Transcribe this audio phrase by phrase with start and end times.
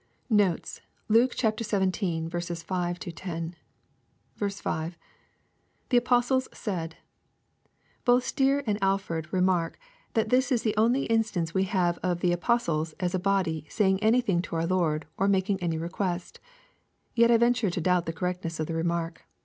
[0.31, 0.81] Notes.
[1.09, 1.51] Luke XYII.
[1.51, 3.55] 5—10.
[4.63, 4.95] 5.—
[5.91, 6.95] [The AposUes said.]
[8.03, 9.77] Both Stier and Alford remark,
[10.15, 14.01] that this ia the only instance we have of the" apostles," as a body, saying
[14.01, 16.39] anything to our Lord, or making any request.
[17.13, 19.27] Yet I venture to doubt the correctness of the remark.